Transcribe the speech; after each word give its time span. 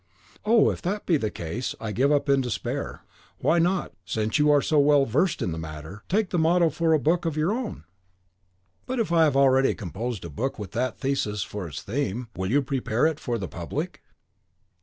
"Oh, 0.45 0.71
if 0.71 0.81
that 0.81 1.05
be 1.05 1.17
the 1.17 1.29
case, 1.29 1.75
I 1.79 1.91
give 1.91 2.11
up 2.11 2.27
in 2.27 2.41
despair. 2.41 3.03
Why 3.37 3.59
not, 3.59 3.93
since 4.03 4.39
you 4.39 4.49
are 4.49 4.59
so 4.59 4.79
well 4.79 5.05
versed 5.05 5.43
in 5.43 5.51
the 5.51 5.59
matter, 5.59 6.01
take 6.09 6.31
the 6.31 6.39
motto 6.39 6.71
for 6.71 6.91
a 6.93 6.99
book 6.99 7.23
of 7.23 7.37
your 7.37 7.51
own?" 7.51 7.83
"But 8.87 8.99
if 8.99 9.11
I 9.11 9.25
have 9.25 9.37
already 9.37 9.75
composed 9.75 10.25
a 10.25 10.29
book 10.31 10.57
with 10.57 10.71
that 10.71 10.97
thesis 10.97 11.43
for 11.43 11.67
its 11.67 11.83
theme, 11.83 12.29
will 12.35 12.49
you 12.49 12.63
prepare 12.63 13.05
it 13.05 13.19
for 13.19 13.37
the 13.37 13.47
public?" 13.47 14.01